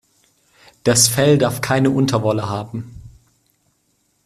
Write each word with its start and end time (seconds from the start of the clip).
Das 0.83 1.07
Fell 1.07 1.37
darf 1.37 1.61
keine 1.61 1.91
Unterwolle 1.91 2.49
haben. 2.49 3.03